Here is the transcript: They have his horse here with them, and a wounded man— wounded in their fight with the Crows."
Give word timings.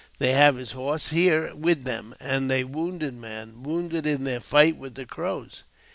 They 0.17 0.33
have 0.33 0.55
his 0.57 0.71
horse 0.71 1.09
here 1.09 1.53
with 1.53 1.83
them, 1.83 2.15
and 2.19 2.51
a 2.51 2.63
wounded 2.63 3.13
man— 3.13 3.61
wounded 3.61 4.07
in 4.07 4.23
their 4.23 4.39
fight 4.39 4.77
with 4.77 4.95
the 4.95 5.05
Crows." 5.05 5.63